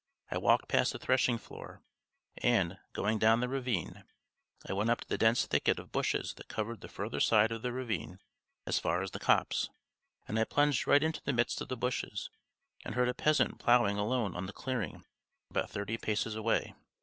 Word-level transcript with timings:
I 0.31 0.39
walked 0.39 0.67
past 0.67 0.93
the 0.93 0.97
threshing 0.97 1.37
floor 1.37 1.83
and, 2.39 2.79
going 2.91 3.19
down 3.19 3.39
the 3.39 3.47
ravine, 3.47 4.03
I 4.67 4.73
went 4.73 4.89
up 4.89 5.01
to 5.01 5.07
the 5.07 5.15
dense 5.19 5.45
thicket 5.45 5.77
of 5.77 5.91
bushes 5.91 6.33
that 6.37 6.47
covered 6.47 6.81
the 6.81 6.87
further 6.87 7.19
side 7.19 7.51
of 7.51 7.61
the 7.61 7.71
ravine 7.71 8.17
as 8.65 8.79
far 8.79 9.03
as 9.03 9.11
the 9.11 9.19
copse. 9.19 9.69
And 10.27 10.39
I 10.39 10.45
plunged 10.45 10.87
right 10.87 11.03
into 11.03 11.21
the 11.21 11.33
midst 11.33 11.61
of 11.61 11.67
the 11.67 11.77
bushes, 11.77 12.31
and 12.83 12.95
heard 12.95 13.09
a 13.09 13.13
peasant 13.13 13.59
ploughing 13.59 13.99
alone 13.99 14.35
on 14.35 14.47
the 14.47 14.53
clearing 14.53 15.05
about 15.51 15.69
thirty 15.69 15.99
paces 15.99 16.33
away. 16.33 16.73